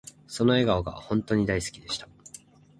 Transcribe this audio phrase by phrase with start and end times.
[0.25, 2.09] その笑顔が本とに大好きでした